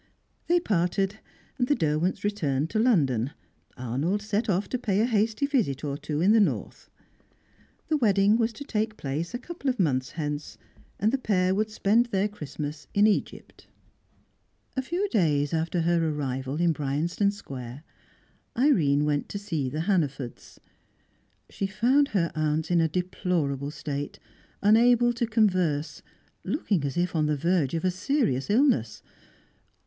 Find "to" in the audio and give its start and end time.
2.71-2.79, 4.69-4.79, 8.53-8.63, 19.29-19.37, 25.13-25.27